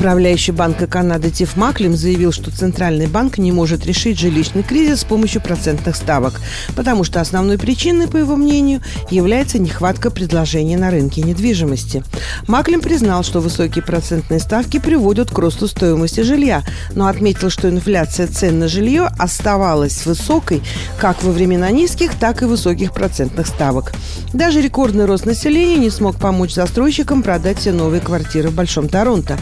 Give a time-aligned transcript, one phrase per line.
[0.00, 5.04] Управляющий Банка Канады Тиф Маклим заявил, что Центральный банк не может решить жилищный кризис с
[5.04, 6.40] помощью процентных ставок,
[6.74, 12.02] потому что основной причиной, по его мнению, является нехватка предложения на рынке недвижимости.
[12.48, 16.62] Маклим признал, что высокие процентные ставки приводят к росту стоимости жилья,
[16.94, 20.62] но отметил, что инфляция цен на жилье оставалась высокой
[20.98, 23.92] как во времена низких, так и высоких процентных ставок.
[24.32, 29.36] Даже рекордный рост населения не смог помочь застройщикам продать все новые квартиры в Большом Торонто.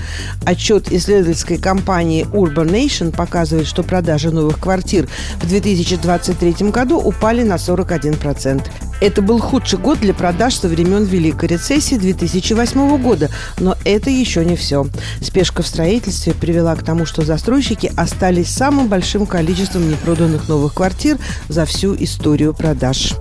[0.48, 5.06] Отчет исследовательской компании Urban Nation показывает, что продажи новых квартир
[5.42, 8.62] в 2023 году упали на 41%.
[9.02, 14.42] Это был худший год для продаж со времен Великой рецессии 2008 года, но это еще
[14.42, 14.86] не все.
[15.20, 21.18] Спешка в строительстве привела к тому, что застройщики остались самым большим количеством непроданных новых квартир
[21.50, 23.12] за всю историю продаж.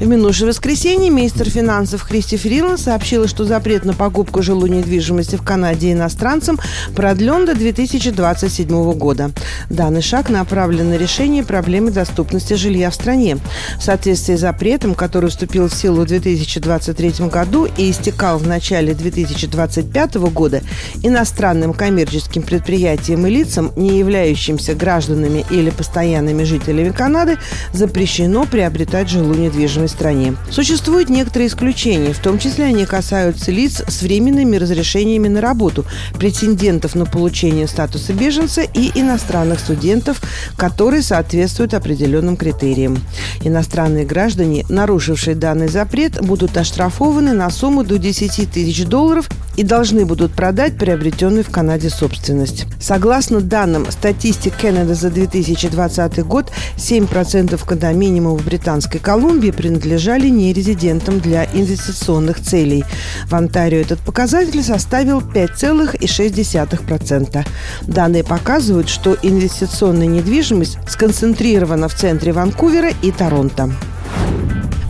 [0.00, 5.42] В минувшее воскресенье министр финансов Христи Фрилан сообщила, что запрет на покупку жилой недвижимости в
[5.42, 6.58] Канаде иностранцам
[6.96, 9.30] продлен до 2027 года.
[9.68, 13.36] Данный шаг направлен на решение проблемы доступности жилья в стране.
[13.78, 18.94] В соответствии с запретом, который вступил в силу в 2023 году и истекал в начале
[18.94, 20.62] 2025 года,
[21.02, 27.36] иностранным коммерческим предприятиям и лицам, не являющимся гражданами или постоянными жителями Канады,
[27.74, 30.34] запрещено приобретать жилую недвижимость стране.
[30.50, 36.94] Существуют некоторые исключения, в том числе они касаются лиц с временными разрешениями на работу, претендентов
[36.94, 40.20] на получение статуса беженца и иностранных студентов,
[40.56, 42.98] которые соответствуют определенным критериям.
[43.42, 49.28] Иностранные граждане, нарушившие данный запрет, будут оштрафованы на сумму до 10 тысяч долларов
[49.60, 52.64] и должны будут продать приобретенную в Канаде собственность.
[52.80, 61.44] Согласно данным статистики Canada за 2020 год, 7% кондоминиумов в Британской Колумбии принадлежали нерезидентам для
[61.44, 62.86] инвестиционных целей.
[63.26, 67.46] В Онтарио этот показатель составил 5,6%.
[67.82, 73.70] Данные показывают, что инвестиционная недвижимость сконцентрирована в центре Ванкувера и Торонто.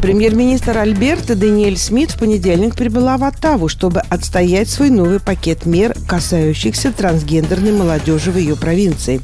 [0.00, 5.94] Премьер-министр Альберта Даниэль Смит в понедельник прибыла в Оттаву, чтобы отстоять свой новый пакет мер,
[6.08, 9.20] касающихся трансгендерной молодежи в ее провинции.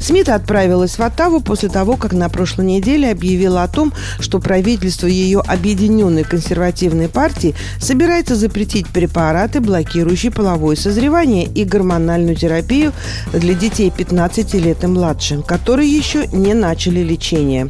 [0.00, 5.06] Смит отправилась в Оттаву после того, как на прошлой неделе объявила о том, что правительство
[5.06, 12.92] ее объединенной консервативной партии собирается запретить препараты, блокирующие половое созревание и гормональную терапию
[13.32, 17.68] для детей 15 лет и младше, которые еще не начали лечение.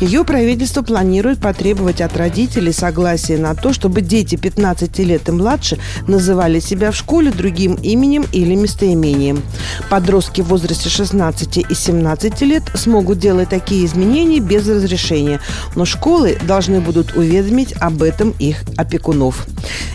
[0.00, 5.32] Ее правительство планирует потребовать требовать от родителей согласия на то, чтобы дети 15 лет и
[5.32, 9.42] младше называли себя в школе другим именем или местоимением.
[9.90, 15.40] Подростки в возрасте 16 и 17 лет смогут делать такие изменения без разрешения,
[15.76, 19.46] но школы должны будут уведомить об этом их опекунов.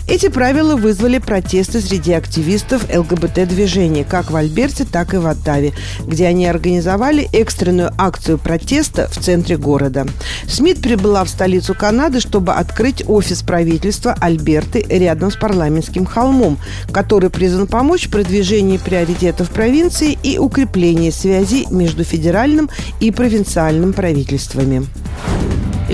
[0.06, 5.72] Эти правила вызвали протесты среди активистов ЛГБТ-движения как в Альберте, так и в Оттаве,
[6.06, 10.06] где они организовали экстренную акцию протеста в центре города.
[10.46, 16.58] Смит прибыла в столицу Канады, чтобы открыть офис правительства Альберты рядом с парламентским холмом,
[16.92, 22.70] который призван помочь в продвижении приоритетов провинции и укреплении связей между федеральным
[23.00, 24.86] и провинциальным правительствами.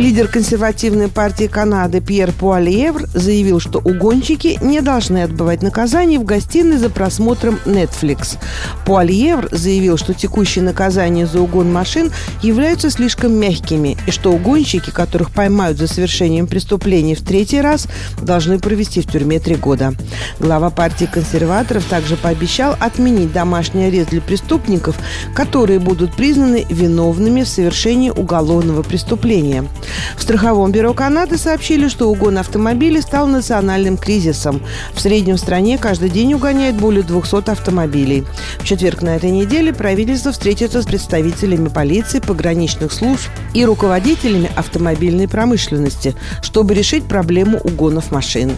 [0.01, 6.79] Лидер консервативной партии Канады Пьер Пуальевр заявил, что угонщики не должны отбывать наказание в гостиной
[6.79, 8.39] за просмотром Netflix.
[8.87, 15.33] Пуальевр заявил, что текущие наказания за угон машин являются слишком мягкими и что угонщики, которых
[15.33, 17.87] поймают за совершением преступлений в третий раз,
[18.23, 19.93] должны провести в тюрьме три года.
[20.39, 24.97] Глава партии консерваторов также пообещал отменить домашний арест для преступников,
[25.35, 29.67] которые будут признаны виновными в совершении уголовного преступления.
[30.17, 34.63] В Страховом бюро Канады сообщили, что угон автомобилей стал национальным кризисом.
[34.95, 38.25] В среднем в стране каждый день угоняет более 200 автомобилей.
[38.59, 45.29] В четверг на этой неделе правительство встретится с представителями полиции, пограничных служб и руководителями автомобильной
[45.29, 48.53] промышленности, чтобы решить проблему угонов машин.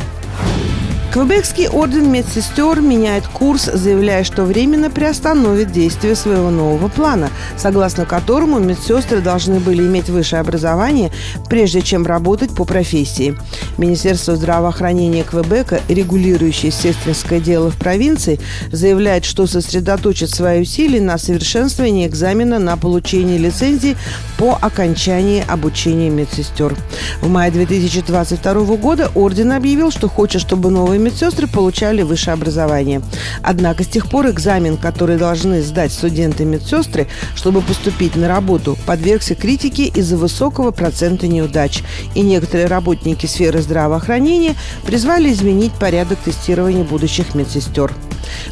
[1.13, 7.29] Квебекский орден медсестер меняет курс, заявляя, что временно приостановит действие своего нового плана,
[7.59, 11.13] согласно которому медсестры должны были иметь высшее образование,
[11.51, 13.37] прежде чем работать по профессии.
[13.79, 18.39] Министерство здравоохранения Квебека, регулирующее сестринское дело в провинции,
[18.71, 23.97] заявляет, что сосредоточит свои усилия на совершенствовании экзамена на получение лицензии
[24.39, 26.77] по окончании обучения медсестер.
[27.21, 33.03] В мае 2022 года орден объявил, что хочет, чтобы новые медсестры получали высшее образование.
[33.43, 39.85] Однако с тех пор экзамен, который должны сдать студенты-медсестры, чтобы поступить на работу, подвергся критике
[39.85, 41.83] из-за высокого процента неудач.
[42.15, 44.55] И некоторые работники сферы здравоохранения
[44.85, 47.93] призвали изменить порядок тестирования будущих медсестер.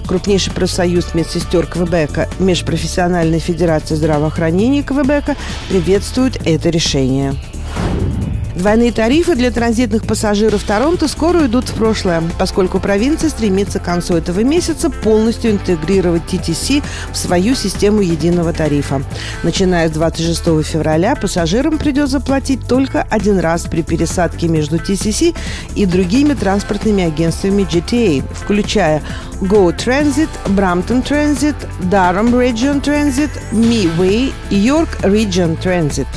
[0.07, 5.37] Крупнейший профсоюз медсестер Квебека, Межпрофессиональная федерация здравоохранения Квебека
[5.69, 7.35] приветствует это решение.
[8.55, 14.14] Двойные тарифы для транзитных пассажиров Торонто скоро уйдут в прошлое, поскольку провинция стремится к концу
[14.17, 16.82] этого месяца полностью интегрировать TTC
[17.12, 19.02] в свою систему единого тарифа.
[19.44, 25.37] Начиная с 26 февраля пассажирам придется платить только один раз при пересадке между TCC
[25.76, 29.00] и другими транспортными агентствами GTA, включая
[29.41, 31.56] Go Transit, Brampton Transit,
[31.91, 36.08] Durham Region Transit, Midway и York Region Transit.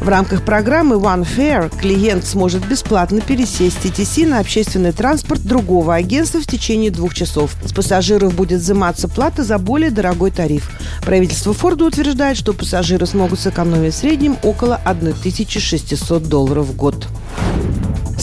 [0.00, 6.40] В рамках программы One Fare клиент сможет бесплатно пересесть TTC на общественный транспорт другого агентства
[6.40, 7.54] в течение двух часов.
[7.64, 10.70] С пассажиров будет взиматься плата за более дорогой тариф.
[11.04, 17.06] Правительство Форда утверждает, что пассажиры смогут сэкономить в среднем около 1600 долларов в год.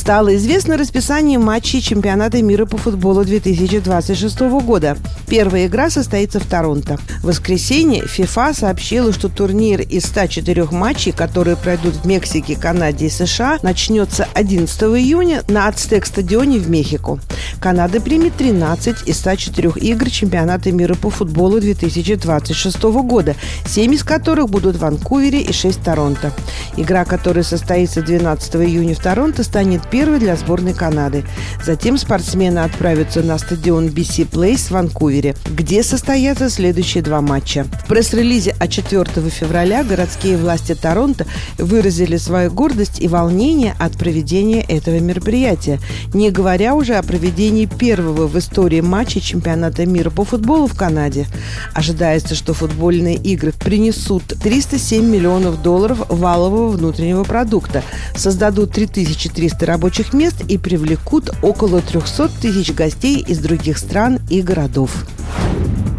[0.10, 4.98] Стало известно расписание матчей чемпионата мира по футболу 2026 года.
[5.28, 6.98] Первая игра состоится в Торонто.
[7.22, 13.10] В воскресенье ФИФА сообщила, что турнир из 104 матчей, которые пройдут в Мексике, Канаде и
[13.12, 17.20] США, начнется 11 июня на Ацтек-стадионе в Мехико.
[17.62, 23.36] Канада примет 13 из 104 игр чемпионата мира по футболу 2026 года,
[23.68, 26.32] 7 из которых будут в Ванкувере и 6 в Торонто.
[26.78, 31.26] Игра, которая состоится 12 июня в Торонто, станет первой для сборной Канады.
[31.64, 37.66] Затем спортсмены отправятся на стадион BC Place в Ванкувере, где состоятся следующие два матча.
[37.84, 41.26] В пресс-релизе от 4 февраля городские власти Торонто
[41.58, 45.80] выразили свою гордость и волнение от проведения этого мероприятия,
[46.14, 51.28] не говоря уже о проведении первого в истории матча чемпионата мира по футболу в Канаде.
[51.74, 57.84] Ожидается, что футбольные игры принесут 307 миллионов долларов валового внутреннего продукта,
[58.16, 64.92] создадут 3300 рабочих мест и привлекут около 300 тысяч гостей из других стран и городов.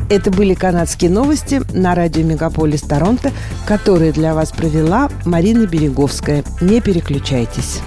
[0.09, 3.33] Это были канадские новости на радио «Мегаполис Торонто»,
[3.67, 6.45] которые для вас провела Марина Береговская.
[6.61, 7.81] Не переключайтесь.